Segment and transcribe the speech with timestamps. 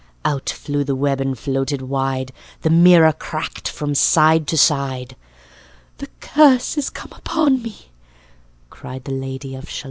[0.25, 2.31] Out flew the web, and floated wide,
[2.63, 5.15] The mirror cracked from side to side,
[5.99, 7.91] 'The curse is come upon me,"
[8.71, 9.79] cried The Lady of Shalott.